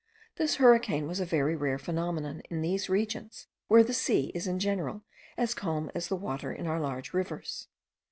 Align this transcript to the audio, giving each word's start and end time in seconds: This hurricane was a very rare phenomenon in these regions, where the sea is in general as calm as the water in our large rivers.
This 0.37 0.55
hurricane 0.55 1.05
was 1.05 1.19
a 1.19 1.25
very 1.27 1.55
rare 1.55 1.77
phenomenon 1.77 2.41
in 2.49 2.63
these 2.63 2.89
regions, 2.89 3.45
where 3.67 3.83
the 3.83 3.93
sea 3.93 4.31
is 4.33 4.47
in 4.47 4.57
general 4.57 5.03
as 5.37 5.53
calm 5.53 5.91
as 5.93 6.07
the 6.07 6.15
water 6.15 6.51
in 6.51 6.65
our 6.65 6.79
large 6.79 7.13
rivers. 7.13 7.67